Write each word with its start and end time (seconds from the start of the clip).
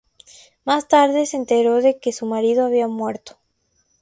Más 0.65 0.87
tarde 0.87 1.27
se 1.27 1.37
enteró 1.37 1.79
de 1.79 1.99
que 1.99 2.11
su 2.11 2.25
marido 2.25 2.65
había 2.65 2.87
muerto. 2.87 3.37